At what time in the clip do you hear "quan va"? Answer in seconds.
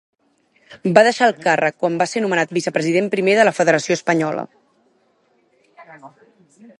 1.83-2.07